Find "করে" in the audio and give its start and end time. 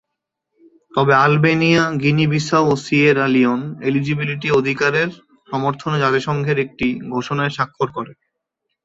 7.91-8.13